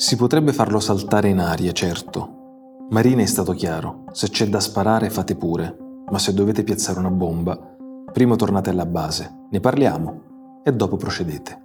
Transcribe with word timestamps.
Si 0.00 0.16
potrebbe 0.16 0.54
farlo 0.54 0.80
saltare 0.80 1.28
in 1.28 1.40
aria, 1.40 1.72
certo. 1.72 2.86
Marina 2.88 3.20
è 3.20 3.26
stato 3.26 3.52
chiaro, 3.52 4.04
se 4.12 4.30
c'è 4.30 4.46
da 4.46 4.58
sparare 4.58 5.10
fate 5.10 5.36
pure, 5.36 5.76
ma 6.10 6.18
se 6.18 6.32
dovete 6.32 6.64
piazzare 6.64 6.98
una 6.98 7.10
bomba, 7.10 7.76
prima 8.10 8.34
tornate 8.34 8.70
alla 8.70 8.86
base, 8.86 9.48
ne 9.50 9.60
parliamo 9.60 10.62
e 10.64 10.72
dopo 10.72 10.96
procedete. 10.96 11.62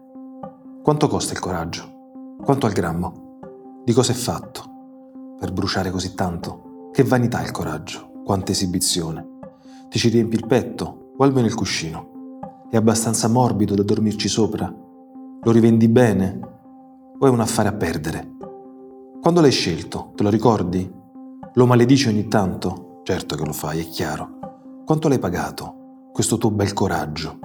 Quanto 0.84 1.08
costa 1.08 1.32
il 1.32 1.40
coraggio? 1.40 2.36
Quanto 2.44 2.66
al 2.66 2.74
grammo? 2.74 3.40
Di 3.86 3.94
cosa 3.94 4.12
è 4.12 4.16
fatto? 4.16 5.36
Per 5.40 5.54
bruciare 5.54 5.90
così 5.90 6.14
tanto? 6.14 6.90
Che 6.92 7.04
vanità 7.06 7.42
il 7.42 7.52
coraggio? 7.52 8.22
Quanta 8.26 8.52
esibizione? 8.52 9.26
Ti 9.88 9.98
ci 9.98 10.10
riempi 10.10 10.36
il 10.36 10.46
petto 10.46 11.14
o 11.16 11.24
almeno 11.24 11.48
il 11.48 11.56
cuscino? 11.56 12.40
È 12.70 12.76
abbastanza 12.76 13.30
morbido 13.30 13.76
da 13.76 13.84
dormirci 13.84 14.28
sopra? 14.28 14.70
Lo 15.42 15.52
rivendi 15.52 15.88
bene 15.88 16.55
o 17.18 17.26
è 17.26 17.30
un 17.30 17.40
affare 17.40 17.70
a 17.70 17.74
perdere? 17.74 18.34
Quando 19.22 19.42
l'hai 19.42 19.52
scelto, 19.52 20.12
te 20.16 20.24
lo 20.24 20.30
ricordi? 20.30 20.92
Lo 21.54 21.66
maledici 21.66 22.10
ogni 22.10 22.28
tanto? 22.28 23.02
Certo 23.04 23.36
che 23.36 23.46
lo 23.46 23.54
fai, 23.54 23.82
è 23.82 23.88
chiaro. 23.88 24.84
Quanto 24.86 25.08
l'hai 25.08 25.20
pagato? 25.20 26.10
Questo 26.12 26.38
tuo 26.38 26.52
bel 26.52 26.74
coraggio. 26.74 27.40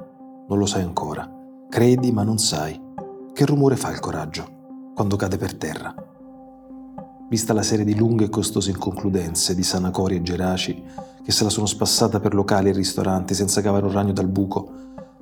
Non 0.49 0.59
lo 0.59 0.67
sai 0.67 0.83
ancora. 0.83 1.29
Credi 1.69 2.13
ma 2.13 2.23
non 2.23 2.39
sai. 2.39 2.81
Che 3.33 3.47
rumore 3.47 3.77
fa 3.77 3.91
il 3.91 4.01
coraggio 4.01 4.59
quando 4.95 5.17
cade 5.17 5.37
per 5.37 5.55
terra? 5.55 5.95
Vista 7.29 7.53
la 7.53 7.63
serie 7.63 7.85
di 7.85 7.97
lunghe 7.97 8.25
e 8.25 8.29
costose 8.29 8.71
inconcludenze 8.71 9.55
di 9.55 9.63
Sanacori 9.63 10.17
e 10.17 10.23
Geraci 10.23 10.83
che 11.23 11.33
se 11.33 11.45
la 11.45 11.51
sono 11.51 11.67
spassata 11.67 12.19
per 12.19 12.35
locali 12.35 12.71
e 12.71 12.73
ristoranti 12.73 13.35
senza 13.35 13.61
cavare 13.61 13.87
un 13.87 13.93
ragno 13.93 14.13
dal 14.13 14.29
buco, 14.29 14.73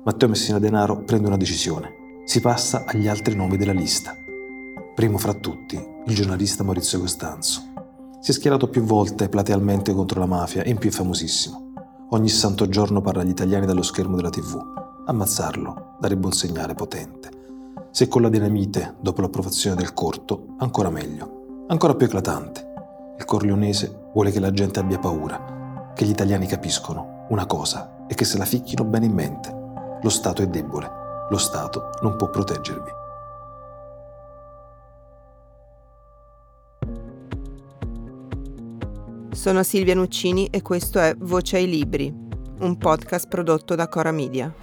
Matteo 0.03 0.29
Messina 0.29 0.59
Denaro 0.59 1.03
prende 1.03 1.27
una 1.27 1.37
decisione. 1.37 2.23
Si 2.25 2.39
passa 2.39 2.83
agli 2.85 3.07
altri 3.07 3.35
nomi 3.35 3.57
della 3.57 3.73
lista. 3.73 4.15
Primo 4.99 5.17
fra 5.17 5.33
tutti, 5.33 5.81
il 6.07 6.13
giornalista 6.13 6.61
Maurizio 6.61 6.99
Costanzo. 6.99 7.61
Si 8.19 8.31
è 8.31 8.33
schierato 8.33 8.67
più 8.67 8.81
volte 8.81 9.29
platealmente 9.29 9.93
contro 9.93 10.19
la 10.19 10.25
mafia 10.25 10.61
e 10.61 10.71
in 10.71 10.77
più 10.77 10.89
è 10.89 10.91
famosissimo. 10.91 11.71
Ogni 12.09 12.27
santo 12.27 12.67
giorno 12.67 12.99
parla 12.99 13.21
agli 13.21 13.29
italiani 13.29 13.65
dallo 13.65 13.81
schermo 13.81 14.17
della 14.17 14.29
tv. 14.29 14.61
Ammazzarlo 15.05 15.95
darebbe 16.01 16.25
un 16.25 16.33
segnale 16.33 16.73
potente. 16.73 17.29
Se 17.91 18.09
con 18.09 18.23
la 18.23 18.27
dinamite, 18.27 18.95
dopo 18.99 19.21
l'approvazione 19.21 19.77
del 19.77 19.93
corto, 19.93 20.47
ancora 20.57 20.89
meglio. 20.89 21.63
Ancora 21.69 21.95
più 21.95 22.05
eclatante. 22.05 22.67
Il 23.17 23.23
corleonese 23.23 24.09
vuole 24.13 24.31
che 24.31 24.41
la 24.41 24.51
gente 24.51 24.81
abbia 24.81 24.99
paura, 24.99 25.93
che 25.95 26.03
gli 26.03 26.09
italiani 26.09 26.45
capiscono 26.45 27.25
una 27.29 27.45
cosa 27.45 28.05
e 28.05 28.15
che 28.15 28.25
se 28.25 28.37
la 28.37 28.43
ficchino 28.43 28.83
bene 28.83 29.05
in 29.05 29.13
mente. 29.13 29.55
Lo 30.01 30.09
Stato 30.09 30.41
è 30.41 30.47
debole, 30.47 30.91
lo 31.29 31.37
Stato 31.37 31.83
non 32.01 32.17
può 32.17 32.29
proteggervi. 32.29 33.07
Sono 39.39 39.63
Silvia 39.63 39.95
Nuccini 39.95 40.47
e 40.47 40.61
questo 40.61 40.99
è 40.99 41.15
Voce 41.17 41.55
ai 41.55 41.69
Libri, 41.69 42.13
un 42.59 42.77
podcast 42.77 43.29
prodotto 43.29 43.73
da 43.73 43.87
Cora 43.87 44.11
Media. 44.11 44.53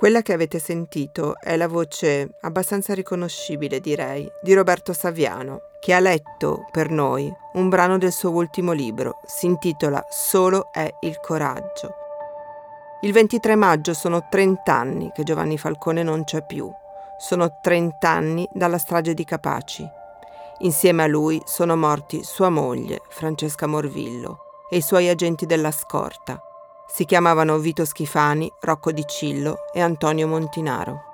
Quella 0.00 0.22
che 0.22 0.32
avete 0.32 0.58
sentito 0.58 1.38
è 1.38 1.58
la 1.58 1.68
voce 1.68 2.30
abbastanza 2.40 2.94
riconoscibile, 2.94 3.80
direi, 3.80 4.26
di 4.40 4.54
Roberto 4.54 4.94
Saviano, 4.94 5.60
che 5.78 5.92
ha 5.92 6.00
letto 6.00 6.64
per 6.70 6.88
noi 6.88 7.30
un 7.52 7.68
brano 7.68 7.98
del 7.98 8.10
suo 8.10 8.30
ultimo 8.30 8.72
libro, 8.72 9.20
si 9.26 9.44
intitola 9.44 10.02
Solo 10.08 10.72
è 10.72 10.90
il 11.00 11.20
coraggio. 11.20 11.96
Il 13.02 13.12
23 13.12 13.54
maggio 13.56 13.92
sono 13.92 14.26
30 14.26 14.74
anni 14.74 15.10
che 15.14 15.22
Giovanni 15.22 15.58
Falcone 15.58 16.02
non 16.02 16.24
c'è 16.24 16.46
più, 16.46 16.72
sono 17.18 17.58
30 17.60 18.08
anni 18.08 18.48
dalla 18.54 18.78
strage 18.78 19.12
di 19.12 19.24
Capaci. 19.26 19.86
Insieme 20.60 21.02
a 21.02 21.08
lui 21.08 21.42
sono 21.44 21.76
morti 21.76 22.24
sua 22.24 22.48
moglie, 22.48 23.02
Francesca 23.10 23.66
Morvillo, 23.66 24.64
e 24.70 24.78
i 24.78 24.82
suoi 24.82 25.10
agenti 25.10 25.44
della 25.44 25.70
scorta, 25.70 26.42
si 26.92 27.04
chiamavano 27.04 27.58
Vito 27.58 27.84
Schifani, 27.84 28.50
Rocco 28.60 28.90
Di 28.92 29.04
Cillo 29.06 29.58
e 29.72 29.80
Antonio 29.80 30.26
Montinaro. 30.26 31.08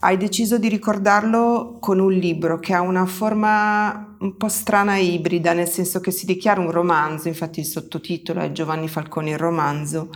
Hai 0.00 0.16
deciso 0.18 0.58
di 0.58 0.68
ricordarlo 0.68 1.78
con 1.80 1.98
un 1.98 2.12
libro 2.12 2.58
che 2.58 2.74
ha 2.74 2.82
una 2.82 3.06
forma 3.06 4.16
un 4.18 4.36
po' 4.36 4.48
strana 4.48 4.96
e 4.96 5.04
ibrida, 5.04 5.54
nel 5.54 5.68
senso 5.68 6.00
che 6.00 6.10
si 6.10 6.26
dichiara 6.26 6.60
un 6.60 6.70
romanzo, 6.70 7.28
infatti 7.28 7.60
il 7.60 7.66
sottotitolo 7.66 8.40
è 8.40 8.52
Giovanni 8.52 8.88
Falcone 8.88 9.30
il 9.30 9.38
romanzo, 9.38 10.10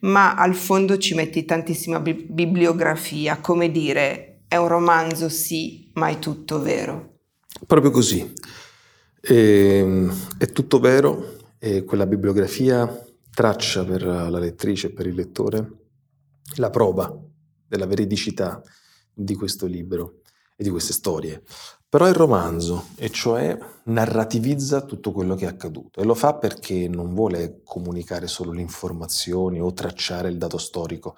ma 0.00 0.34
al 0.34 0.54
fondo 0.54 0.96
ci 0.96 1.14
metti 1.14 1.44
tantissima 1.44 1.98
bi- 1.98 2.24
bibliografia, 2.28 3.38
come 3.40 3.72
dire, 3.72 4.42
è 4.46 4.56
un 4.56 4.68
romanzo 4.68 5.28
sì, 5.28 5.90
ma 5.94 6.08
è 6.08 6.20
tutto 6.20 6.60
vero. 6.60 7.14
Proprio 7.66 7.90
così. 7.90 8.32
E, 9.24 9.34
ehm, 9.34 10.12
è 10.36 10.46
tutto 10.46 10.80
vero 10.80 11.36
e 11.58 11.84
quella 11.84 12.06
bibliografia 12.06 13.06
traccia 13.32 13.84
per 13.84 14.02
la 14.02 14.38
lettrice 14.38 14.88
e 14.88 14.92
per 14.92 15.06
il 15.06 15.14
lettore 15.14 15.70
la 16.56 16.70
prova 16.70 17.16
della 17.64 17.86
veridicità 17.86 18.60
di 19.14 19.36
questo 19.36 19.66
libro 19.66 20.22
e 20.56 20.64
di 20.64 20.70
queste 20.70 20.92
storie. 20.92 21.42
Però 21.88 22.06
è 22.06 22.12
romanzo, 22.12 22.88
e 22.96 23.10
cioè 23.10 23.56
narrativizza 23.84 24.80
tutto 24.80 25.12
quello 25.12 25.36
che 25.36 25.44
è 25.44 25.48
accaduto 25.48 26.00
e 26.00 26.04
lo 26.04 26.14
fa 26.14 26.34
perché 26.34 26.88
non 26.88 27.14
vuole 27.14 27.60
comunicare 27.62 28.26
solo 28.26 28.50
le 28.50 28.62
informazioni 28.62 29.60
o 29.60 29.72
tracciare 29.72 30.30
il 30.30 30.38
dato 30.38 30.58
storico, 30.58 31.14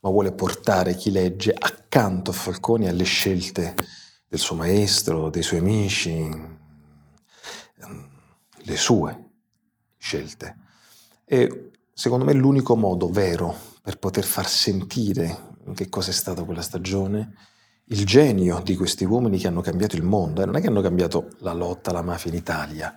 ma 0.00 0.10
vuole 0.10 0.32
portare 0.32 0.94
chi 0.94 1.10
legge 1.10 1.52
accanto 1.58 2.30
a 2.30 2.34
Falcone 2.34 2.88
alle 2.88 3.04
scelte 3.04 3.74
del 4.28 4.38
suo 4.38 4.54
maestro, 4.54 5.30
dei 5.30 5.42
suoi 5.42 5.60
amici, 5.60 6.56
le 8.56 8.76
sue 8.76 9.30
scelte. 9.96 10.56
E 11.24 11.70
secondo 11.92 12.24
me 12.24 12.32
l'unico 12.32 12.76
modo 12.76 13.08
vero 13.08 13.54
per 13.82 13.98
poter 13.98 14.24
far 14.24 14.48
sentire 14.48 15.56
che 15.74 15.88
cosa 15.88 16.10
è 16.10 16.14
stata 16.14 16.44
quella 16.44 16.62
stagione, 16.62 17.34
il 17.90 18.04
genio 18.04 18.60
di 18.60 18.76
questi 18.76 19.04
uomini 19.04 19.38
che 19.38 19.48
hanno 19.48 19.60
cambiato 19.60 19.96
il 19.96 20.02
mondo, 20.02 20.42
e 20.42 20.46
non 20.46 20.56
è 20.56 20.60
che 20.60 20.68
hanno 20.68 20.80
cambiato 20.80 21.30
la 21.38 21.52
lotta 21.52 21.90
alla 21.90 22.02
mafia 22.02 22.30
in 22.30 22.36
Italia, 22.36 22.94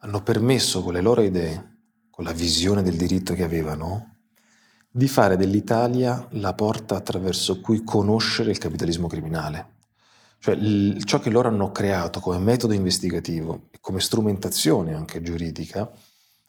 hanno 0.00 0.22
permesso 0.22 0.82
con 0.82 0.92
le 0.92 1.00
loro 1.00 1.22
idee, 1.22 1.74
con 2.10 2.24
la 2.24 2.32
visione 2.32 2.82
del 2.82 2.96
diritto 2.96 3.34
che 3.34 3.44
avevano, 3.44 4.16
di 4.90 5.08
fare 5.08 5.36
dell'Italia 5.36 6.26
la 6.30 6.54
porta 6.54 6.96
attraverso 6.96 7.60
cui 7.60 7.84
conoscere 7.84 8.50
il 8.50 8.58
capitalismo 8.58 9.06
criminale. 9.06 9.74
Cioè, 10.38 10.54
il, 10.54 11.04
ciò 11.04 11.18
che 11.18 11.30
loro 11.30 11.48
hanno 11.48 11.72
creato 11.72 12.20
come 12.20 12.38
metodo 12.38 12.72
investigativo 12.72 13.68
e 13.70 13.78
come 13.80 14.00
strumentazione 14.00 14.94
anche 14.94 15.22
giuridica 15.22 15.90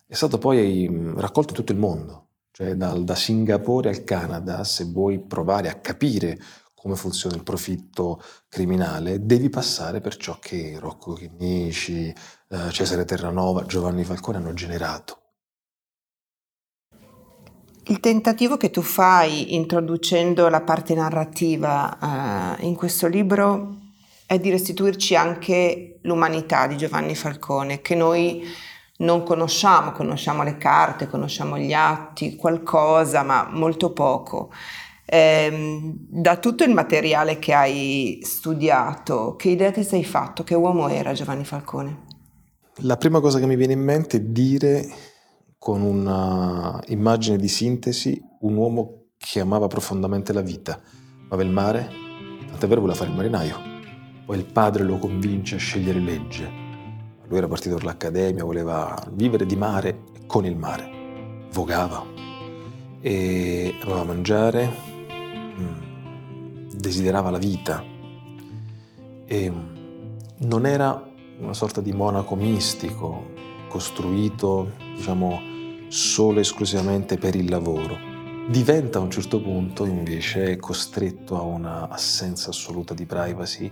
è 0.06 0.14
stato 0.14 0.38
poi 0.38 0.88
raccolto 1.16 1.50
in 1.50 1.56
tutto 1.56 1.72
il 1.72 1.80
mondo. 1.80 2.28
Cioè, 2.52 2.76
dal, 2.76 3.04
da 3.04 3.14
Singapore 3.14 3.90
al 3.90 4.04
Canada, 4.04 4.64
se 4.64 4.86
vuoi 4.86 5.20
provare 5.20 5.70
a 5.70 5.76
capire 5.76 6.40
come 6.74 6.96
funziona 6.96 7.36
il 7.36 7.44
profitto 7.44 8.22
criminale, 8.48 9.26
devi 9.26 9.50
passare 9.50 10.00
per 10.00 10.16
ciò 10.16 10.38
che 10.40 10.78
Rocco 10.80 11.14
Chinnici, 11.14 12.08
eh, 12.08 12.70
Cesare 12.72 13.04
Terranova, 13.04 13.66
Giovanni 13.66 14.04
Falcone 14.04 14.38
hanno 14.38 14.54
generato. 14.54 15.22
Il 17.90 18.00
tentativo 18.00 18.58
che 18.58 18.70
tu 18.70 18.82
fai 18.82 19.56
introducendo 19.56 20.50
la 20.50 20.62
parte 20.62 20.94
narrativa 20.94 22.58
eh, 22.58 22.66
in 22.66 22.76
questo 22.76 23.08
libro 23.08 23.87
è 24.28 24.40
di 24.40 24.50
restituirci 24.50 25.16
anche 25.16 26.00
l'umanità 26.02 26.68
di 26.68 26.76
Giovanni 26.76 27.16
Falcone, 27.16 27.82
che 27.82 27.96
noi 27.96 28.44
non 28.98 29.24
conosciamo, 29.24 29.94
conosciamo 29.94 30.44
le 30.44 30.58
carte, 30.58 31.08
conosciamo 31.08 31.58
gli 31.58 31.72
atti, 31.72 32.36
qualcosa, 32.36 33.24
ma 33.24 33.48
molto 33.50 33.94
poco. 33.94 34.52
Eh, 35.06 35.94
da 35.96 36.36
tutto 36.38 36.66
il 36.66 36.74
materiale 36.74 37.40
che 37.40 37.54
hai 37.54 38.20
studiato, 38.22 39.36
che 39.38 39.50
idea 39.50 39.72
ti 39.72 39.84
sei 39.84 40.04
fatto? 40.04 40.44
Che 40.44 40.56
uomo 40.56 40.90
era 40.90 41.14
Giovanni 41.14 41.46
Falcone? 41.46 42.04
La 42.82 42.98
prima 42.98 43.22
cosa 43.22 43.40
che 43.40 43.48
mi 43.48 43.56
viene 43.56 43.74
in 43.74 43.82
mente 43.82 44.18
è 44.18 44.22
dire 44.22 44.86
con 45.58 45.82
un'immagine 45.82 47.38
di 47.38 47.48
sintesi 47.48 48.22
un 48.42 48.56
uomo 48.58 49.06
che 49.18 49.40
amava 49.40 49.68
profondamente 49.68 50.34
la 50.34 50.42
vita, 50.42 50.80
amava 51.28 51.44
il 51.44 51.50
mare, 51.50 51.90
tant'è 52.50 52.68
vero 52.68 52.82
voleva 52.82 52.98
fare 52.98 53.10
il 53.10 53.16
marinaio 53.16 53.67
poi 54.28 54.40
il 54.40 54.46
padre 54.46 54.84
lo 54.84 54.98
convince 54.98 55.56
a 55.56 55.58
scegliere 55.58 56.02
legge. 56.02 56.52
Lui 57.30 57.38
era 57.38 57.48
partito 57.48 57.76
per 57.76 57.86
l'accademia, 57.86 58.44
voleva 58.44 58.94
vivere 59.14 59.46
di 59.46 59.56
mare 59.56 60.02
e 60.14 60.26
con 60.26 60.46
il 60.46 60.58
mare. 60.58 61.48
Vogava 61.54 62.06
e 63.00 63.74
amava 63.82 64.04
mangiare, 64.04 64.70
desiderava 66.74 67.30
la 67.30 67.38
vita 67.38 67.82
e 69.26 69.54
non 70.40 70.66
era 70.66 71.10
una 71.40 71.54
sorta 71.54 71.80
di 71.80 71.94
monaco 71.94 72.36
mistico 72.36 73.32
costruito, 73.70 74.74
diciamo, 74.94 75.40
solo 75.88 76.40
e 76.40 76.42
esclusivamente 76.42 77.18
per 77.18 77.34
il 77.36 77.50
lavoro. 77.50 77.98
Diventa 78.50 79.00
a 79.00 79.02
un 79.02 79.10
certo 79.10 79.42
punto 79.42 79.86
invece 79.86 80.58
costretto 80.58 81.38
a 81.38 81.44
una 81.44 81.88
assenza 81.88 82.50
assoluta 82.50 82.94
di 82.94 83.06
privacy, 83.06 83.72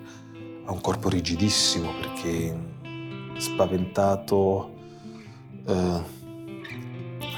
a 0.65 0.71
un 0.71 0.81
corpo 0.81 1.09
rigidissimo 1.09 1.91
perché 1.99 2.73
spaventato, 3.37 4.73
eh, 5.65 6.01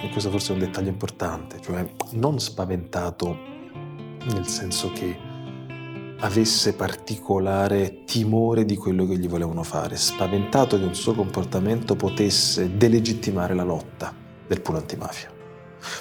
e 0.03 0.09
questo 0.11 0.29
forse 0.29 0.51
è 0.51 0.53
un 0.53 0.59
dettaglio 0.59 0.89
importante, 0.89 1.59
cioè 1.61 1.87
non 2.11 2.39
spaventato 2.39 3.37
nel 4.25 4.47
senso 4.47 4.91
che 4.91 5.25
avesse 6.19 6.73
particolare 6.73 8.03
timore 8.05 8.65
di 8.65 8.75
quello 8.75 9.05
che 9.05 9.17
gli 9.17 9.27
volevano 9.27 9.63
fare, 9.63 9.95
spaventato 9.97 10.77
che 10.77 10.85
un 10.85 10.95
suo 10.95 11.13
comportamento 11.13 11.95
potesse 11.95 12.75
delegittimare 12.75 13.53
la 13.53 13.63
lotta 13.63 14.13
del 14.47 14.61
puro 14.61 14.77
antimafia. 14.77 15.31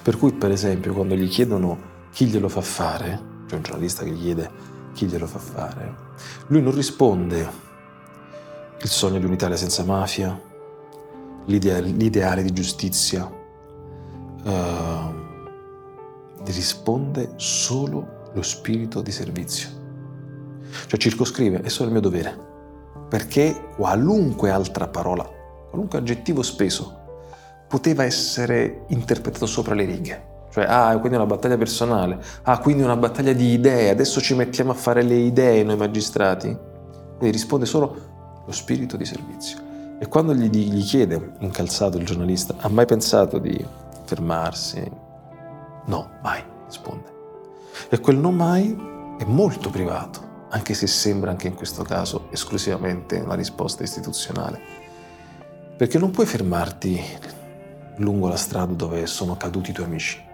Per 0.02 0.16
cui, 0.16 0.32
per 0.32 0.50
esempio, 0.50 0.94
quando 0.94 1.14
gli 1.14 1.28
chiedono 1.28 1.94
chi 2.12 2.26
glielo 2.26 2.48
fa 2.48 2.62
fare, 2.62 3.20
cioè 3.46 3.56
un 3.56 3.62
giornalista 3.62 4.04
che 4.04 4.10
gli 4.10 4.22
chiede 4.22 4.50
chi 4.96 5.06
glielo 5.06 5.26
fa 5.26 5.38
fare, 5.38 5.94
lui 6.46 6.62
non 6.62 6.74
risponde 6.74 7.64
il 8.80 8.88
sogno 8.88 9.18
di 9.18 9.26
un'Italia 9.26 9.56
senza 9.56 9.84
mafia, 9.84 10.40
l'ideale, 11.44 11.88
l'ideale 11.88 12.42
di 12.42 12.52
giustizia, 12.52 13.30
uh, 14.42 15.14
risponde 16.44 17.34
solo 17.36 18.30
lo 18.32 18.42
spirito 18.42 19.02
di 19.02 19.12
servizio. 19.12 19.68
Cioè 20.86 20.98
circoscrive, 20.98 21.60
è 21.60 21.68
solo 21.68 21.88
il 21.88 21.92
mio 21.92 22.00
dovere. 22.00 22.44
Perché 23.08 23.68
qualunque 23.76 24.50
altra 24.50 24.88
parola, 24.88 25.28
qualunque 25.68 25.98
aggettivo 25.98 26.42
speso, 26.42 27.04
poteva 27.68 28.04
essere 28.04 28.84
interpretato 28.88 29.44
sopra 29.44 29.74
le 29.74 29.84
righe. 29.84 30.34
Cioè, 30.56 30.64
ah, 30.66 30.92
quindi 30.92 31.18
è 31.18 31.20
una 31.20 31.26
battaglia 31.26 31.58
personale, 31.58 32.18
ah, 32.44 32.58
quindi 32.60 32.80
è 32.80 32.86
una 32.86 32.96
battaglia 32.96 33.34
di 33.34 33.52
idee, 33.52 33.90
adesso 33.90 34.22
ci 34.22 34.34
mettiamo 34.34 34.70
a 34.70 34.74
fare 34.74 35.02
le 35.02 35.16
idee 35.16 35.62
noi 35.62 35.76
magistrati. 35.76 36.46
Quindi 37.18 37.36
risponde 37.36 37.66
solo 37.66 38.42
lo 38.46 38.52
spirito 38.52 38.96
di 38.96 39.04
servizio. 39.04 39.58
E 39.98 40.08
quando 40.08 40.32
gli, 40.32 40.48
gli 40.48 40.82
chiede, 40.82 41.34
incalzato 41.40 41.98
il 41.98 42.06
giornalista, 42.06 42.54
ha 42.56 42.70
mai 42.70 42.86
pensato 42.86 43.36
di 43.36 43.62
fermarsi? 44.06 44.82
No, 45.84 46.12
mai, 46.22 46.42
risponde. 46.64 47.12
E 47.90 48.00
quel 48.00 48.16
no 48.16 48.30
mai 48.30 48.74
è 49.18 49.24
molto 49.26 49.68
privato 49.68 50.24
anche 50.48 50.72
se 50.72 50.86
sembra 50.86 51.32
anche 51.32 51.48
in 51.48 51.54
questo 51.54 51.82
caso 51.82 52.28
esclusivamente 52.30 53.18
una 53.18 53.34
risposta 53.34 53.82
istituzionale. 53.82 54.58
Perché 55.76 55.98
non 55.98 56.12
puoi 56.12 56.24
fermarti 56.24 56.98
lungo 57.96 58.28
la 58.28 58.36
strada 58.36 58.72
dove 58.72 59.06
sono 59.06 59.36
caduti 59.36 59.68
i 59.68 59.74
tuoi 59.74 59.86
amici. 59.86 60.25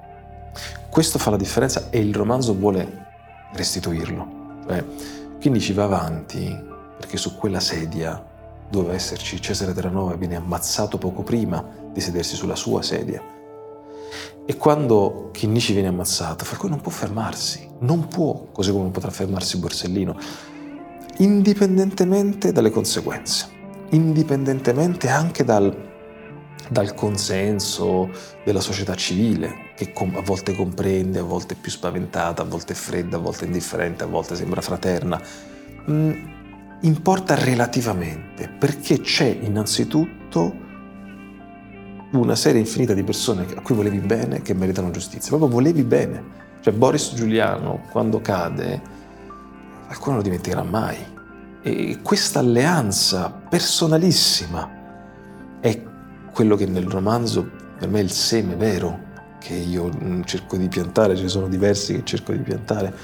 Questo 0.88 1.18
fa 1.18 1.30
la 1.30 1.36
differenza 1.36 1.88
e 1.90 2.00
il 2.00 2.14
romanzo 2.14 2.54
vuole 2.54 3.06
restituirlo. 3.54 4.40
Cioè, 4.66 4.84
quindi 5.40 5.60
ci 5.60 5.72
va 5.72 5.84
avanti 5.84 6.70
perché 6.96 7.16
su 7.16 7.36
quella 7.36 7.60
sedia 7.60 8.24
doveva 8.68 8.94
esserci 8.94 9.40
Cesare 9.40 9.74
Terranova 9.74 10.14
viene 10.14 10.36
ammazzato 10.36 10.96
poco 10.96 11.22
prima 11.22 11.64
di 11.92 12.00
sedersi 12.00 12.36
sulla 12.36 12.56
sua 12.56 12.80
sedia. 12.82 13.22
E 14.44 14.56
quando 14.56 15.28
Chinnici 15.32 15.72
viene 15.72 15.88
ammazzato, 15.88 16.44
Falcone 16.44 16.70
non 16.72 16.80
può 16.80 16.90
fermarsi, 16.90 17.68
non 17.80 18.08
può, 18.08 18.46
così 18.50 18.70
come 18.70 18.82
non 18.82 18.90
potrà 18.90 19.10
fermarsi 19.10 19.58
Borsellino, 19.58 20.16
indipendentemente 21.18 22.50
dalle 22.50 22.70
conseguenze, 22.70 23.48
indipendentemente 23.90 25.08
anche 25.08 25.44
dal, 25.44 25.91
dal 26.72 26.94
consenso 26.94 28.10
della 28.44 28.60
società 28.60 28.94
civile, 28.94 29.72
che 29.76 29.92
a 29.94 30.22
volte 30.22 30.54
comprende, 30.56 31.18
a 31.18 31.22
volte 31.22 31.54
è 31.54 31.56
più 31.56 31.70
spaventata, 31.70 32.42
a 32.42 32.44
volte 32.46 32.72
è 32.72 32.76
fredda, 32.76 33.18
a 33.18 33.20
volte 33.20 33.44
è 33.44 33.46
indifferente, 33.46 34.04
a 34.04 34.06
volte 34.06 34.34
sembra 34.34 34.62
fraterna. 34.62 35.20
Mm, 35.90 36.12
importa 36.80 37.34
relativamente, 37.34 38.48
perché 38.48 39.00
c'è 39.00 39.26
innanzitutto 39.26 40.70
una 42.12 42.34
serie 42.34 42.60
infinita 42.60 42.94
di 42.94 43.04
persone 43.04 43.46
a 43.54 43.60
cui 43.60 43.74
volevi 43.74 43.98
bene 43.98 44.42
che 44.42 44.54
meritano 44.54 44.90
giustizia. 44.90 45.28
Proprio 45.28 45.50
volevi 45.50 45.82
bene. 45.82 46.40
Cioè 46.60 46.72
Boris 46.72 47.14
Giuliano, 47.14 47.82
quando 47.90 48.20
cade, 48.20 48.80
qualcuno 49.86 50.16
non 50.16 50.16
lo 50.16 50.22
dimenticherà 50.22 50.62
mai. 50.62 50.96
E 51.62 51.98
questa 52.02 52.40
alleanza 52.40 53.30
personalissima 53.30 54.80
è 55.60 55.90
quello 56.32 56.56
che 56.56 56.66
nel 56.66 56.88
romanzo 56.88 57.48
per 57.78 57.88
me 57.88 58.00
è 58.00 58.02
il 58.02 58.10
seme 58.10 58.54
vero 58.56 59.10
che 59.38 59.54
io 59.54 59.90
mm, 59.92 60.22
cerco 60.22 60.56
di 60.56 60.68
piantare, 60.68 61.16
ce 61.16 61.22
ne 61.22 61.28
sono 61.28 61.48
diversi 61.48 61.94
che 61.94 62.04
cerco 62.04 62.32
di 62.32 62.38
piantare 62.38 62.94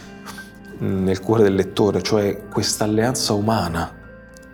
mm, 0.83 1.05
nel 1.05 1.21
cuore 1.21 1.43
del 1.43 1.55
lettore, 1.55 2.01
cioè 2.03 2.47
questa 2.49 2.85
alleanza 2.85 3.33
umana 3.33 3.95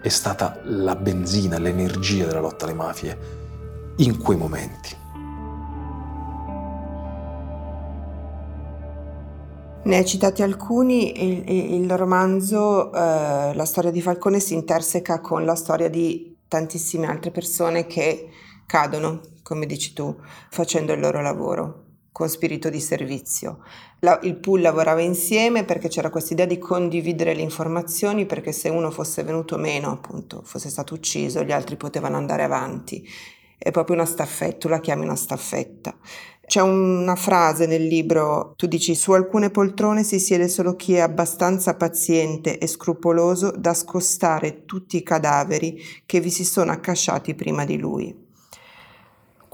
è 0.01 0.09
stata 0.09 0.61
la 0.65 0.97
benzina, 0.97 1.59
l'energia 1.59 2.27
della 2.27 2.41
lotta 2.41 2.65
alle 2.65 2.75
mafie 2.75 3.19
in 3.97 4.19
quei 4.19 4.37
momenti. 4.37 5.03
Ne 9.85 9.97
hai 9.97 10.05
citati 10.07 10.43
alcuni, 10.43 11.43
il, 11.47 11.83
il 11.83 11.97
romanzo 11.97 12.91
eh, 12.91 13.53
La 13.55 13.65
storia 13.67 13.91
di 13.91 14.01
Falcone 14.01 14.41
si 14.41 14.55
interseca 14.55 15.21
con 15.21 15.45
la 15.45 15.55
storia 15.55 15.91
di 15.91 16.35
tantissime 16.49 17.07
altre 17.07 17.31
persone 17.31 17.87
che 17.87 18.31
cadono, 18.67 19.21
come 19.43 19.67
dici 19.67 19.93
tu, 19.93 20.17
facendo 20.51 20.93
il 20.93 21.01
loro 21.01 21.21
lavoro 21.21 21.81
con 22.13 22.29
spirito 22.29 22.71
di 22.71 22.81
servizio. 22.81 23.65
La, 24.01 24.21
il 24.23 24.37
pool 24.37 24.61
lavorava 24.61 25.01
insieme 25.01 25.65
perché 25.65 25.89
c'era 25.89 26.11
questa 26.11 26.33
idea 26.33 26.47
di 26.47 26.59
condividere 26.59 27.35
le 27.35 27.43
informazioni 27.43 28.25
perché 28.25 28.53
se 28.53 28.69
uno 28.69 28.93
fosse 28.93 29.25
venuto 29.25 29.57
meno, 29.57 29.91
appunto, 29.91 30.43
fosse 30.45 30.69
stato 30.69 30.95
ucciso, 30.95 31.43
gli 31.43 31.51
altri 31.51 31.77
potevano 31.77 32.17
andare 32.17 32.45
avanti 32.45 33.05
è 33.65 33.71
proprio 33.71 33.97
una 33.97 34.05
staffetta, 34.05 34.59
tu 34.59 34.69
la 34.69 34.79
chiami 34.79 35.05
una 35.05 35.17
staffetta. 35.17 35.97
C'è 36.47 36.61
una 36.61 37.17
frase 37.17 37.65
nel 37.65 37.87
libro, 37.87 38.53
tu 38.57 38.67
dici 38.67 38.95
su 38.95 39.13
alcune 39.13 39.49
poltrone 39.49 40.05
si 40.05 40.21
siede 40.21 40.49
solo 40.49 40.77
chi 40.77 40.93
è 40.93 41.01
abbastanza 41.01 41.75
paziente 41.75 42.59
e 42.59 42.67
scrupoloso 42.67 43.51
da 43.57 43.73
scostare 43.73 44.67
tutti 44.67 44.99
i 44.99 45.03
cadaveri 45.03 45.81
che 46.05 46.21
vi 46.21 46.31
si 46.31 46.45
sono 46.45 46.73
accasciati 46.73 47.35
prima 47.35 47.65
di 47.65 47.79
lui. 47.79 48.24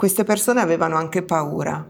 Queste 0.00 0.24
persone 0.24 0.62
avevano 0.62 0.96
anche 0.96 1.22
paura. 1.22 1.86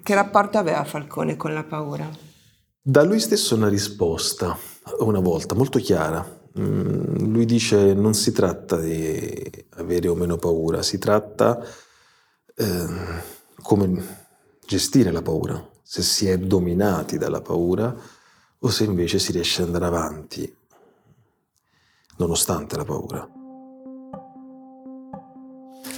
Che 0.00 0.14
rapporto 0.14 0.58
aveva 0.58 0.84
Falcone 0.84 1.36
con 1.36 1.52
la 1.52 1.64
paura? 1.64 2.08
Da 2.80 3.02
lui 3.02 3.18
stesso 3.18 3.56
una 3.56 3.66
risposta, 3.66 4.56
una 5.00 5.18
volta, 5.18 5.56
molto 5.56 5.80
chiara. 5.80 6.24
Mm, 6.56 7.32
lui 7.32 7.46
dice 7.46 7.94
non 7.94 8.14
si 8.14 8.30
tratta 8.30 8.76
di 8.76 9.66
avere 9.70 10.06
o 10.06 10.14
meno 10.14 10.36
paura, 10.36 10.82
si 10.82 10.98
tratta 10.98 11.60
eh, 12.54 12.86
come 13.60 14.06
gestire 14.64 15.10
la 15.10 15.22
paura, 15.22 15.68
se 15.82 16.00
si 16.02 16.28
è 16.28 16.38
dominati 16.38 17.18
dalla 17.18 17.40
paura 17.40 17.92
o 18.56 18.68
se 18.68 18.84
invece 18.84 19.18
si 19.18 19.32
riesce 19.32 19.62
ad 19.62 19.74
andare 19.74 19.86
avanti 19.86 20.56
nonostante 22.18 22.76
la 22.76 22.84
paura. 22.84 23.35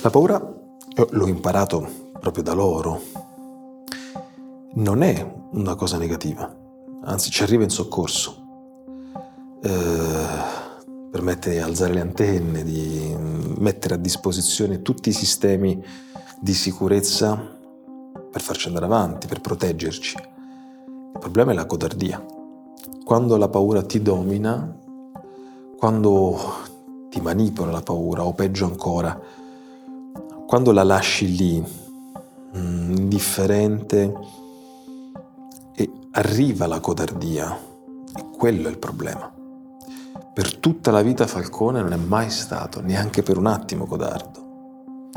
La 0.01 0.11
paura, 0.11 0.41
l'ho 1.11 1.27
imparato 1.27 2.11
proprio 2.21 2.43
da 2.43 2.55
loro, 2.55 3.01
non 4.75 5.03
è 5.03 5.35
una 5.53 5.75
cosa 5.75 5.99
negativa, 5.99 6.55
anzi 7.03 7.31
ci 7.31 7.43
arriva 7.43 7.65
in 7.65 7.71
soccorso 7.71 8.47
eh, 9.61 10.67
permette 11.11 11.51
di 11.51 11.59
alzare 11.59 11.95
le 11.95 12.01
antenne, 12.01 12.63
di 12.63 13.17
mettere 13.59 13.95
a 13.95 13.99
disposizione 13.99 14.83
tutti 14.83 15.09
i 15.09 15.13
sistemi 15.13 15.83
di 16.41 16.55
sicurezza 16.55 17.57
per 18.31 18.41
farci 18.41 18.69
andare 18.69 18.85
avanti, 18.85 19.27
per 19.27 19.41
proteggerci. 19.41 20.17
Il 20.17 21.19
problema 21.19 21.53
è 21.53 21.55
la 21.55 21.67
codardia. 21.67 22.25
Quando 23.05 23.37
la 23.37 23.49
paura 23.49 23.83
ti 23.83 24.01
domina, 24.01 24.77
quando 25.77 26.39
ti 27.09 27.21
manipola 27.21 27.73
la 27.73 27.83
paura, 27.83 28.25
o 28.25 28.35
peggio 28.35 28.67
ancora, 28.67 29.19
quando 30.49 30.73
la 30.73 30.83
lasci 30.83 31.37
lì, 31.37 31.63
mm, 32.57 32.97
indifferente, 32.97 34.15
e 35.75 35.91
arriva 36.13 36.67
la 36.67 36.81
codardia, 36.81 37.55
e 38.17 38.25
quello 38.35 38.69
è 38.69 38.71
il 38.71 38.79
problema. 38.79 39.31
Per 40.33 40.57
tutta 40.57 40.91
la 40.91 41.03
vita 41.03 41.27
Falcone 41.27 41.83
non 41.83 41.93
è 41.93 41.97
mai 41.97 42.31
stato, 42.31 42.81
neanche 42.81 43.23
per 43.23 43.37
un 43.37 43.45
attimo, 43.45 43.85
codardo. 43.85 45.11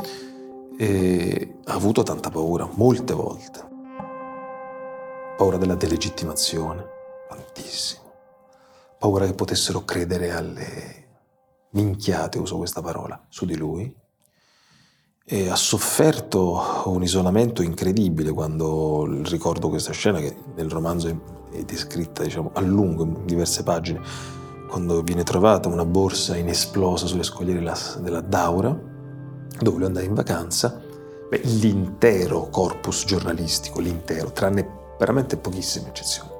E 0.76 1.60
ha 1.64 1.72
avuto 1.72 2.02
tanta 2.02 2.28
paura, 2.28 2.68
molte 2.74 3.14
volte. 3.14 3.70
Paura 5.38 5.56
della 5.56 5.76
delegittimazione, 5.76 6.84
tantissimo. 7.30 8.02
Paura 8.98 9.24
che 9.24 9.32
potessero 9.32 9.82
credere 9.86 10.30
alle 10.30 11.08
minchiate, 11.70 12.38
uso 12.38 12.58
questa 12.58 12.82
parola, 12.82 13.18
su 13.30 13.46
di 13.46 13.56
lui. 13.56 14.00
E 15.24 15.48
ha 15.48 15.54
sofferto 15.54 16.82
un 16.86 17.00
isolamento 17.02 17.62
incredibile 17.62 18.32
quando 18.32 19.06
ricordo 19.22 19.68
questa 19.68 19.92
scena 19.92 20.18
che 20.18 20.34
nel 20.56 20.68
romanzo 20.68 21.06
è 21.52 21.62
descritta 21.62 22.24
diciamo, 22.24 22.50
a 22.54 22.60
lungo 22.60 23.04
in 23.04 23.24
diverse 23.24 23.62
pagine, 23.62 24.00
quando 24.68 25.00
viene 25.02 25.22
trovata 25.22 25.68
una 25.68 25.84
borsa 25.84 26.36
inesplosa 26.36 27.06
sulle 27.06 27.22
scogliere 27.22 27.60
della 28.00 28.20
Daura, 28.20 28.76
dove 29.60 29.76
lui 29.76 29.86
andava 29.86 30.04
in 30.04 30.14
vacanza, 30.14 30.80
beh, 31.30 31.40
l'intero 31.44 32.48
corpus 32.48 33.04
giornalistico, 33.04 33.78
l'intero, 33.78 34.32
tranne 34.32 34.96
veramente 34.98 35.36
pochissime 35.36 35.90
eccezioni, 35.90 36.30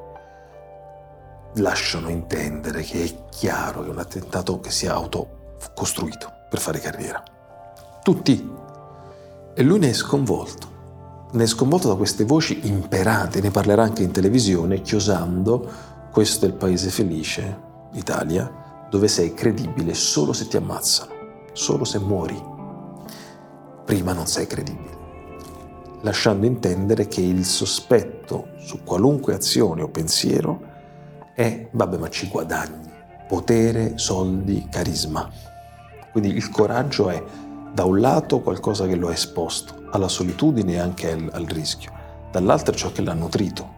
lasciano 1.54 2.08
intendere 2.08 2.82
che 2.82 3.04
è 3.04 3.28
chiaro 3.28 3.82
che 3.82 3.88
è 3.88 3.92
un 3.92 3.98
attentato 3.98 4.58
che 4.58 4.72
si 4.72 4.86
è 4.86 4.88
autocostruito 4.88 6.32
per 6.50 6.58
fare 6.58 6.80
carriera. 6.80 7.22
Tutti 8.02 8.70
e 9.54 9.62
lui 9.62 9.78
ne 9.78 9.90
è 9.90 9.92
sconvolto. 9.92 10.70
Ne 11.32 11.44
è 11.44 11.46
sconvolto 11.46 11.88
da 11.88 11.94
queste 11.94 12.24
voci 12.24 12.66
imperate, 12.66 13.40
ne 13.40 13.50
parlerà 13.50 13.82
anche 13.82 14.02
in 14.02 14.10
televisione, 14.10 14.82
chiosando 14.82 15.90
questo 16.10 16.44
è 16.44 16.48
il 16.48 16.54
paese 16.54 16.90
felice, 16.90 17.60
Italia, 17.92 18.86
dove 18.90 19.08
sei 19.08 19.32
credibile 19.32 19.94
solo 19.94 20.34
se 20.34 20.46
ti 20.46 20.58
ammazzano, 20.58 21.12
solo 21.52 21.84
se 21.84 21.98
muori. 21.98 22.38
Prima 23.84 24.12
non 24.12 24.26
sei 24.26 24.46
credibile. 24.46 25.00
Lasciando 26.02 26.44
intendere 26.44 27.08
che 27.08 27.22
il 27.22 27.46
sospetto 27.46 28.48
su 28.58 28.82
qualunque 28.84 29.34
azione 29.34 29.82
o 29.82 29.88
pensiero 29.88 30.60
è, 31.34 31.68
vabbè, 31.70 31.96
ma 31.96 32.10
ci 32.10 32.28
guadagni, 32.28 32.90
potere, 33.26 33.96
soldi, 33.96 34.66
carisma. 34.70 35.30
Quindi 36.10 36.30
il 36.30 36.50
coraggio 36.50 37.08
è 37.08 37.22
da 37.72 37.84
un 37.84 38.00
lato 38.00 38.40
qualcosa 38.40 38.86
che 38.86 38.96
lo 38.96 39.08
ha 39.08 39.12
esposto 39.12 39.84
alla 39.90 40.08
solitudine 40.08 40.74
e 40.74 40.78
anche 40.78 41.10
al, 41.10 41.28
al 41.32 41.44
rischio, 41.44 41.92
dall'altro 42.30 42.74
ciò 42.74 42.92
che 42.92 43.02
l'ha 43.02 43.14
nutrito, 43.14 43.68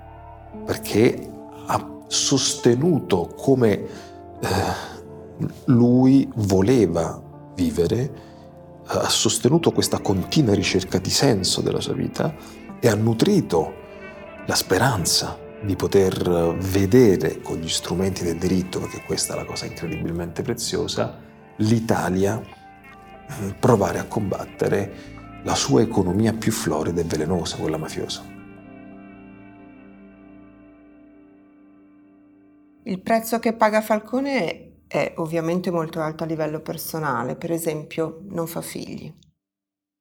perché 0.64 1.30
ha 1.66 1.88
sostenuto 2.06 3.32
come 3.36 3.70
eh, 3.70 4.48
lui 5.66 6.28
voleva 6.34 7.20
vivere, 7.54 8.32
ha 8.86 9.08
sostenuto 9.08 9.70
questa 9.72 10.00
continua 10.00 10.54
ricerca 10.54 10.98
di 10.98 11.10
senso 11.10 11.60
della 11.60 11.80
sua 11.80 11.94
vita 11.94 12.34
e 12.80 12.88
ha 12.88 12.94
nutrito 12.94 13.82
la 14.46 14.54
speranza 14.54 15.38
di 15.62 15.74
poter 15.74 16.56
vedere 16.58 17.40
con 17.40 17.56
gli 17.56 17.68
strumenti 17.68 18.22
del 18.22 18.36
diritto, 18.36 18.80
perché 18.80 19.02
questa 19.06 19.32
è 19.32 19.36
la 19.36 19.46
cosa 19.46 19.64
incredibilmente 19.64 20.42
preziosa, 20.42 21.18
l'Italia 21.56 22.42
provare 23.58 23.98
a 23.98 24.06
combattere 24.06 25.12
la 25.44 25.54
sua 25.54 25.82
economia 25.82 26.32
più 26.32 26.52
florida 26.52 27.00
e 27.00 27.04
velenosa, 27.04 27.56
quella 27.56 27.76
mafiosa. 27.76 28.32
Il 32.86 33.00
prezzo 33.00 33.38
che 33.38 33.54
paga 33.54 33.80
Falcone 33.80 34.82
è 34.86 35.14
ovviamente 35.16 35.70
molto 35.70 36.00
alto 36.00 36.24
a 36.24 36.26
livello 36.26 36.60
personale, 36.60 37.36
per 37.36 37.50
esempio 37.50 38.20
non 38.28 38.46
fa 38.46 38.60
figli. 38.60 39.12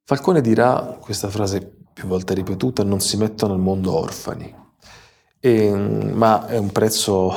Falcone 0.05 0.41
dirà 0.41 0.97
questa 0.99 1.29
frase 1.29 1.77
più 1.93 2.07
volte 2.07 2.33
ripetuta, 2.33 2.83
non 2.83 2.99
si 2.99 3.15
mettono 3.15 3.53
al 3.53 3.59
mondo 3.59 3.97
orfani, 3.97 4.53
e, 5.39 5.71
ma 5.71 6.45
è 6.47 6.57
un 6.57 6.71
prezzo 6.71 7.33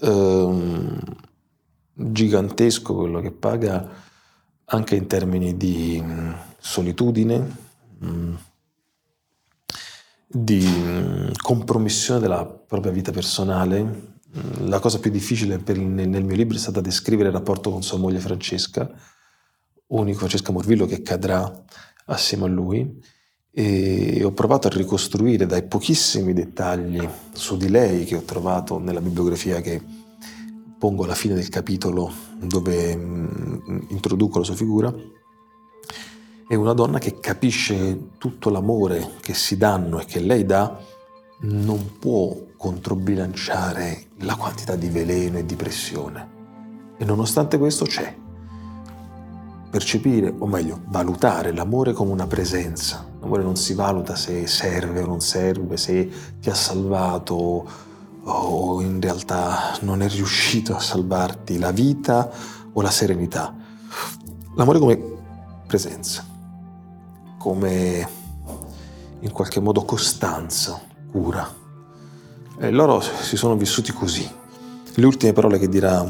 eh, 0.00 0.98
gigantesco 1.92 2.94
quello 2.94 3.20
che 3.20 3.30
paga 3.30 4.06
anche 4.70 4.96
in 4.96 5.06
termini 5.06 5.56
di 5.56 6.02
mm, 6.02 6.32
solitudine, 6.58 7.56
mm, 8.04 8.34
di 10.26 10.66
mm, 10.66 11.28
compromissione 11.40 12.20
della 12.20 12.44
propria 12.44 12.92
vita 12.92 13.12
personale. 13.12 14.16
La 14.64 14.78
cosa 14.78 14.98
più 14.98 15.10
difficile 15.10 15.58
per, 15.58 15.78
nel 15.78 16.24
mio 16.24 16.36
libro 16.36 16.56
è 16.56 16.60
stata 16.60 16.80
descrivere 16.82 17.28
il 17.28 17.34
rapporto 17.34 17.70
con 17.70 17.82
sua 17.82 17.98
moglie 17.98 18.18
Francesca, 18.18 18.90
unico 19.86 20.18
Francesca 20.18 20.52
Morvillo 20.52 20.84
che 20.84 21.00
cadrà 21.00 21.50
assieme 22.06 22.44
a 22.44 22.48
lui 22.48 23.00
e 23.50 24.22
ho 24.22 24.32
provato 24.32 24.68
a 24.68 24.70
ricostruire 24.70 25.46
dai 25.46 25.64
pochissimi 25.64 26.34
dettagli 26.34 27.08
su 27.32 27.56
di 27.56 27.70
lei 27.70 28.04
che 28.04 28.16
ho 28.16 28.22
trovato 28.22 28.78
nella 28.78 29.00
bibliografia 29.00 29.60
che 29.60 29.82
pongo 30.78 31.04
alla 31.04 31.14
fine 31.14 31.34
del 31.34 31.48
capitolo 31.48 32.10
dove 32.40 32.96
mm, 32.96 33.78
introduco 33.88 34.38
la 34.38 34.44
sua 34.44 34.54
figura, 34.54 34.94
è 36.46 36.54
una 36.54 36.72
donna 36.72 36.98
che 36.98 37.18
capisce 37.20 38.12
tutto 38.16 38.48
l'amore 38.48 39.16
che 39.20 39.34
si 39.34 39.56
danno 39.56 40.00
e 40.00 40.06
che 40.06 40.20
lei 40.20 40.46
dà, 40.46 40.78
non 41.40 41.98
può 41.98 42.34
controbilanciare 42.56 44.06
la 44.20 44.34
quantità 44.36 44.74
di 44.74 44.88
veleno 44.88 45.38
e 45.38 45.44
di 45.44 45.56
pressione. 45.56 46.36
E 46.96 47.04
nonostante 47.04 47.58
questo 47.58 47.84
c'è. 47.84 48.16
Percepire, 49.70 50.34
o 50.36 50.46
meglio, 50.46 50.80
valutare 50.86 51.52
l'amore 51.52 51.92
come 51.92 52.12
una 52.12 52.26
presenza. 52.26 53.06
L'amore 53.20 53.42
non 53.42 53.56
si 53.56 53.74
valuta 53.74 54.16
se 54.16 54.46
serve 54.46 55.02
o 55.02 55.06
non 55.06 55.20
serve, 55.20 55.76
se 55.76 56.10
ti 56.40 56.48
ha 56.48 56.54
salvato 56.54 57.87
o 58.30 58.80
in 58.80 59.00
realtà 59.00 59.76
non 59.80 60.02
è 60.02 60.08
riuscito 60.08 60.74
a 60.74 60.80
salvarti 60.80 61.58
la 61.58 61.70
vita 61.70 62.30
o 62.72 62.80
la 62.82 62.90
serenità. 62.90 63.54
L'amore 64.54 64.78
come 64.78 65.00
presenza, 65.66 66.24
come 67.38 68.08
in 69.20 69.32
qualche 69.32 69.60
modo 69.60 69.84
costanza, 69.84 70.80
cura. 71.10 71.56
E 72.58 72.70
loro 72.70 73.00
si 73.00 73.36
sono 73.36 73.56
vissuti 73.56 73.92
così. 73.92 74.28
Le 74.94 75.06
ultime 75.06 75.32
parole 75.32 75.58
che 75.58 75.68
dirà 75.68 76.04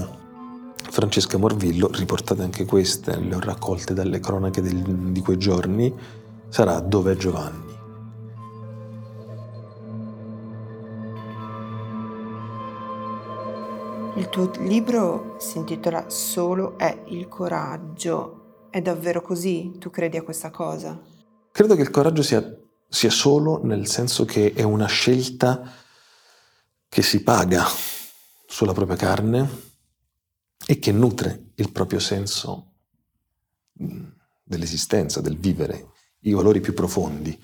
Francesca 0.91 1.37
Morvillo, 1.37 1.91
riportate 1.93 2.43
anche 2.43 2.65
queste, 2.65 3.19
le 3.19 3.35
ho 3.35 3.41
raccolte 3.41 3.95
dalle 3.95 4.21
cronache 4.21 4.63
del, 4.63 4.83
di 5.13 5.21
quei 5.21 5.37
giorni, 5.37 5.95
sarà 6.49 6.81
Dov'è 6.81 7.17
Giovanni? 7.17 7.68
Il 14.29 14.35
tuo 14.35 14.51
libro 14.63 15.37
si 15.39 15.57
intitola 15.57 16.11
Solo 16.11 16.77
è 16.77 17.05
il 17.07 17.29
coraggio. 17.29 18.67
È 18.71 18.83
davvero 18.83 19.23
così? 19.23 19.73
Tu 19.79 19.89
credi 19.89 20.19
a 20.19 20.23
questa 20.23 20.51
cosa? 20.51 21.01
Credo 21.51 21.75
che 21.75 21.81
il 21.81 21.89
coraggio 21.89 22.23
sia, 22.23 22.45
sia 22.87 23.09
solo 23.09 23.65
nel 23.65 23.87
senso 23.87 24.27
che 24.27 24.53
è 24.53 24.63
una 24.63 24.85
scelta 24.85 25.73
che 26.91 27.01
si 27.01 27.23
paga 27.23 27.65
sulla 28.47 28.75
propria 28.75 28.99
carne 28.99 29.49
e 30.67 30.79
che 30.79 30.93
nutre 30.93 31.53
il 31.55 31.73
proprio 31.73 31.99
senso 31.99 32.75
mm, 33.83 34.09
dell'esistenza, 34.45 35.23
del 35.23 35.39
vivere, 35.39 35.93
i 36.21 36.33
valori 36.33 36.61
più 36.61 36.75
profondi, 36.75 37.43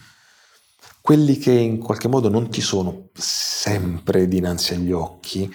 quelli 1.00 1.38
che 1.38 1.52
in 1.52 1.78
qualche 1.78 2.08
modo 2.08 2.28
non 2.28 2.50
ti 2.50 2.60
sono 2.60 3.08
sempre 3.14 4.28
dinanzi 4.28 4.74
agli 4.74 4.92
occhi, 4.92 5.50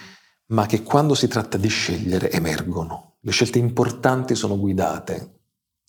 ma 0.49 0.65
che 0.65 0.83
quando 0.83 1.13
si 1.13 1.27
tratta 1.27 1.57
di 1.57 1.67
scegliere 1.67 2.31
emergono. 2.31 3.17
Le 3.21 3.31
scelte 3.31 3.59
importanti 3.59 4.35
sono 4.35 4.57
guidate, 4.57 5.39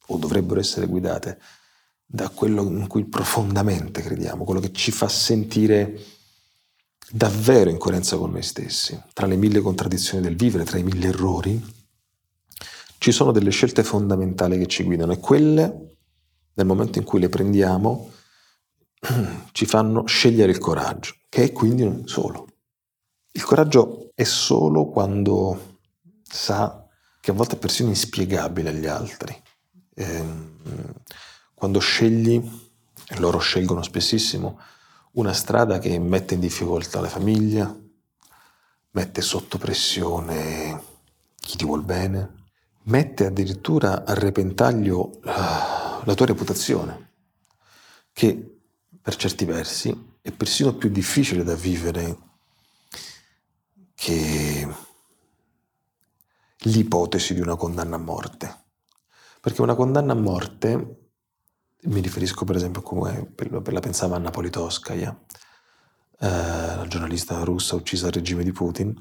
o 0.08 0.16
dovrebbero 0.16 0.60
essere 0.60 0.86
guidate, 0.86 1.38
da 2.04 2.28
quello 2.28 2.62
in 2.62 2.86
cui 2.88 3.04
profondamente 3.04 4.02
crediamo, 4.02 4.44
quello 4.44 4.60
che 4.60 4.72
ci 4.72 4.90
fa 4.90 5.08
sentire 5.08 5.98
davvero 7.10 7.70
in 7.70 7.78
coerenza 7.78 8.16
con 8.16 8.32
noi 8.32 8.42
stessi. 8.42 9.00
Tra 9.12 9.26
le 9.26 9.36
mille 9.36 9.60
contraddizioni 9.60 10.22
del 10.22 10.36
vivere, 10.36 10.64
tra 10.64 10.78
i 10.78 10.82
mille 10.82 11.08
errori, 11.08 11.78
ci 12.98 13.12
sono 13.12 13.32
delle 13.32 13.50
scelte 13.50 13.84
fondamentali 13.84 14.58
che 14.58 14.66
ci 14.66 14.82
guidano 14.82 15.12
e 15.12 15.18
quelle, 15.18 15.96
nel 16.54 16.66
momento 16.66 16.98
in 16.98 17.04
cui 17.04 17.20
le 17.20 17.28
prendiamo, 17.28 18.10
ci 19.52 19.64
fanno 19.64 20.04
scegliere 20.06 20.52
il 20.52 20.58
coraggio, 20.58 21.14
che 21.28 21.44
è 21.44 21.52
quindi 21.52 22.02
solo. 22.04 22.49
Il 23.32 23.44
coraggio 23.44 24.10
è 24.14 24.24
solo 24.24 24.86
quando 24.86 25.78
sa 26.22 26.86
che 27.20 27.30
a 27.30 27.34
volte 27.34 27.56
è 27.56 27.58
persino 27.58 27.88
inspiegabile 27.88 28.70
agli 28.70 28.86
altri. 28.86 29.40
Eh, 29.94 30.24
quando 31.54 31.78
scegli, 31.78 32.42
e 33.06 33.18
loro 33.18 33.38
scelgono 33.38 33.82
spessissimo, 33.82 34.58
una 35.12 35.32
strada 35.32 35.78
che 35.78 35.98
mette 35.98 36.34
in 36.34 36.40
difficoltà 36.40 37.00
la 37.00 37.08
famiglia, 37.08 37.76
mette 38.92 39.20
sotto 39.20 39.58
pressione 39.58 40.82
chi 41.36 41.56
ti 41.56 41.64
vuol 41.64 41.84
bene, 41.84 42.44
mette 42.84 43.26
addirittura 43.26 44.04
a 44.04 44.14
repentaglio 44.14 44.98
uh, 44.98 46.02
la 46.04 46.14
tua 46.14 46.26
reputazione, 46.26 47.12
che 48.12 48.58
per 49.00 49.16
certi 49.16 49.44
versi 49.44 50.16
è 50.20 50.30
persino 50.32 50.74
più 50.74 50.90
difficile 50.90 51.44
da 51.44 51.54
vivere 51.54 52.16
che 54.00 54.66
l'ipotesi 56.56 57.34
di 57.34 57.40
una 57.40 57.54
condanna 57.54 57.96
a 57.96 57.98
morte. 57.98 58.64
Perché 59.42 59.60
una 59.60 59.74
condanna 59.74 60.12
a 60.12 60.16
morte, 60.16 61.10
mi 61.82 62.00
riferisco 62.00 62.46
per 62.46 62.56
esempio 62.56 62.80
come 62.80 63.34
la 63.36 63.80
pensava 63.80 64.16
Anna 64.16 64.30
Politkovskaya, 64.30 65.24
eh, 66.18 66.26
la 66.28 66.86
giornalista 66.88 67.44
russa 67.44 67.74
uccisa 67.74 68.06
al 68.06 68.12
regime 68.12 68.42
di 68.42 68.52
Putin, 68.52 68.94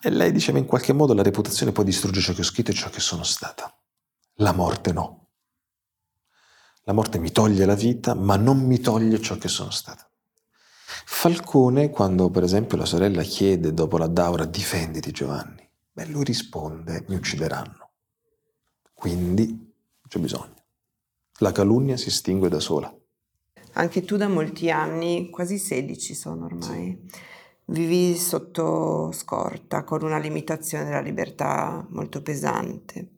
e 0.00 0.10
lei 0.10 0.30
diceva 0.30 0.58
in 0.58 0.66
qualche 0.66 0.92
modo 0.92 1.12
la 1.12 1.22
reputazione 1.24 1.72
poi 1.72 1.84
distrugge 1.84 2.20
ciò 2.20 2.32
che 2.34 2.42
ho 2.42 2.44
scritto 2.44 2.70
e 2.70 2.74
ciò 2.74 2.90
che 2.90 3.00
sono 3.00 3.24
stata. 3.24 3.76
La 4.34 4.52
morte 4.52 4.92
no. 4.92 5.30
La 6.84 6.92
morte 6.92 7.18
mi 7.18 7.32
toglie 7.32 7.64
la 7.64 7.74
vita, 7.74 8.14
ma 8.14 8.36
non 8.36 8.60
mi 8.60 8.78
toglie 8.78 9.20
ciò 9.20 9.36
che 9.38 9.48
sono 9.48 9.70
stata. 9.70 10.07
Falcone, 11.10 11.88
quando 11.88 12.28
per 12.28 12.44
esempio 12.44 12.76
la 12.76 12.84
sorella 12.84 13.22
chiede 13.22 13.72
dopo 13.72 13.96
la 13.96 14.06
Daura 14.06 14.44
difenditi 14.44 15.10
Giovanni, 15.10 15.68
beh, 15.90 16.04
lui 16.04 16.22
risponde 16.22 17.06
mi 17.08 17.16
uccideranno. 17.16 17.90
Quindi 18.92 19.72
c'è 20.06 20.20
bisogno. 20.20 20.54
La 21.38 21.50
calunnia 21.50 21.96
si 21.96 22.08
estingue 22.08 22.50
da 22.50 22.60
sola. 22.60 22.94
Anche 23.72 24.04
tu 24.04 24.16
da 24.16 24.28
molti 24.28 24.70
anni, 24.70 25.30
quasi 25.30 25.58
16 25.58 26.14
sono 26.14 26.44
ormai, 26.44 26.96
sì. 27.08 27.20
vivi 27.64 28.14
sotto 28.14 29.10
scorta 29.10 29.84
con 29.84 30.02
una 30.02 30.18
limitazione 30.18 30.84
della 30.84 31.00
libertà 31.00 31.84
molto 31.88 32.22
pesante. 32.22 33.14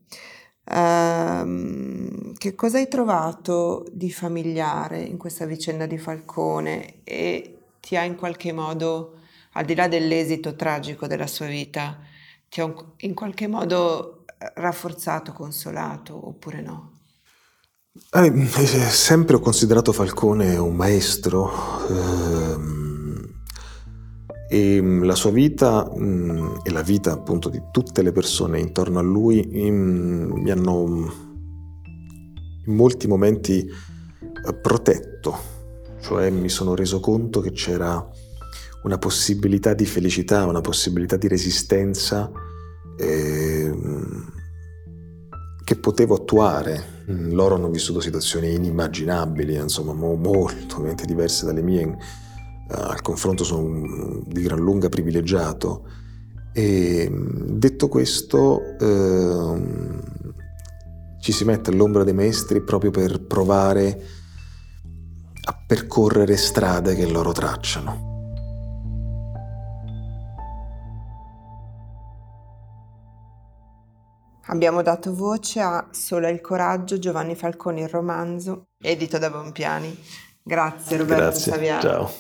Uh, 0.64 2.32
che 2.38 2.54
cosa 2.54 2.78
hai 2.78 2.88
trovato 2.88 3.84
di 3.92 4.12
familiare 4.12 5.02
in 5.02 5.18
questa 5.18 5.44
vicenda 5.44 5.86
di 5.86 5.98
Falcone 5.98 7.02
e 7.02 7.56
ti 7.80 7.96
ha 7.96 8.02
in 8.04 8.16
qualche 8.16 8.52
modo, 8.52 9.20
al 9.52 9.64
di 9.64 9.74
là 9.74 9.88
dell'esito 9.88 10.54
tragico 10.54 11.06
della 11.06 11.26
sua 11.26 11.46
vita, 11.46 11.98
ti 12.48 12.60
ha 12.60 12.72
in 12.98 13.14
qualche 13.14 13.46
modo 13.46 14.24
rafforzato, 14.54 15.32
consolato 15.32 16.28
oppure 16.28 16.60
no? 16.60 16.98
Eh, 18.12 18.46
sempre 18.88 19.36
ho 19.36 19.40
considerato 19.40 19.92
Falcone 19.92 20.56
un 20.56 20.76
maestro 20.76 21.50
ehm, 21.88 23.30
e 24.48 24.80
la 24.80 25.14
sua 25.16 25.30
vita 25.30 25.90
mh, 25.92 26.04
mm, 26.04 26.54
e 26.62 26.70
la 26.70 26.82
vita 26.82 27.12
appunto 27.12 27.48
di 27.48 27.60
tutte 27.72 28.02
le 28.02 28.12
persone 28.12 28.60
intorno 28.60 29.00
a 29.00 29.02
lui 29.02 29.44
mh, 29.44 29.70
mm, 29.70 30.32
mi 30.32 30.50
hanno 30.50 30.84
in 32.66 32.74
molti 32.74 33.08
momenti 33.08 33.66
eh, 33.66 34.54
protetto, 34.54 35.38
cioè 36.00 36.30
mi 36.30 36.48
sono 36.48 36.74
reso 36.74 37.00
conto 37.00 37.40
che 37.40 37.52
c'era 37.52 38.06
una 38.82 38.98
possibilità 38.98 39.74
di 39.74 39.86
felicità, 39.86 40.46
una 40.46 40.60
possibilità 40.60 41.16
di 41.16 41.28
resistenza. 41.28 42.30
Eh, 42.96 43.72
che 45.70 45.76
potevo 45.76 46.16
attuare. 46.16 47.04
Mm, 47.08 47.30
loro 47.30 47.54
hanno 47.54 47.70
vissuto 47.70 48.00
situazioni 48.00 48.54
inimmaginabili, 48.54 49.54
insomma, 49.54 49.92
molto 49.92 50.82
diverse 51.06 51.46
dalle 51.46 51.62
mie. 51.62 51.84
Uh, 51.84 51.94
al 52.72 53.00
confronto 53.02 53.44
sono 53.44 54.20
di 54.26 54.42
gran 54.42 54.58
lunga 54.58 54.88
privilegiato. 54.88 55.84
E 56.52 57.08
detto 57.08 57.86
questo, 57.86 58.60
uh, 58.80 59.62
ci 61.20 61.30
si 61.30 61.44
mette 61.44 61.70
all'ombra 61.70 62.02
dei 62.02 62.14
maestri 62.14 62.62
proprio 62.62 62.90
per 62.90 63.24
provare 63.24 64.02
percorrere 65.70 66.36
strade 66.36 66.96
che 66.96 67.06
loro 67.06 67.30
tracciano. 67.30 68.08
Abbiamo 74.46 74.82
dato 74.82 75.14
voce 75.14 75.60
a 75.60 75.86
Sola 75.92 76.28
il 76.28 76.40
coraggio, 76.40 76.98
Giovanni 76.98 77.36
Falcone 77.36 77.82
il 77.82 77.88
romanzo, 77.88 78.70
edito 78.82 79.18
da 79.18 79.30
Bompiani. 79.30 79.96
Grazie 80.42 80.96
Roberto 80.96 81.22
Grazie. 81.22 81.52
Saviano. 81.52 81.80
Ciao. 81.80 82.10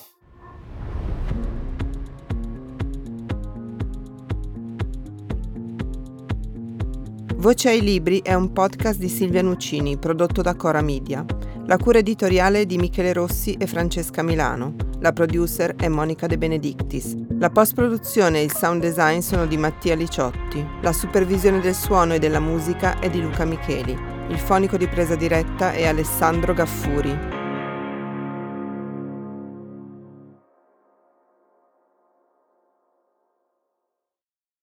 Voce 7.34 7.68
ai 7.68 7.80
libri 7.80 8.20
è 8.22 8.34
un 8.34 8.52
podcast 8.52 9.00
di 9.00 9.08
Silvia 9.08 9.42
Nuccini, 9.42 9.98
prodotto 9.98 10.40
da 10.40 10.54
Cora 10.54 10.82
Media. 10.82 11.39
La 11.70 11.78
cura 11.78 11.98
editoriale 11.98 12.62
è 12.62 12.66
di 12.66 12.78
Michele 12.78 13.12
Rossi 13.12 13.52
e 13.52 13.68
Francesca 13.68 14.24
Milano. 14.24 14.74
La 14.98 15.12
producer 15.12 15.76
è 15.76 15.86
Monica 15.86 16.26
De 16.26 16.36
Benedictis. 16.36 17.16
La 17.38 17.48
post-produzione 17.48 18.40
e 18.40 18.42
il 18.42 18.52
sound 18.52 18.80
design 18.80 19.20
sono 19.20 19.46
di 19.46 19.56
Mattia 19.56 19.94
Liciotti. 19.94 20.66
La 20.82 20.92
supervisione 20.92 21.60
del 21.60 21.76
suono 21.76 22.14
e 22.14 22.18
della 22.18 22.40
musica 22.40 22.98
è 22.98 23.08
di 23.08 23.20
Luca 23.20 23.44
Micheli. 23.44 23.96
Il 24.30 24.38
fonico 24.38 24.76
di 24.76 24.88
presa 24.88 25.14
diretta 25.14 25.70
è 25.70 25.86
Alessandro 25.86 26.54
Gaffuri. 26.54 27.39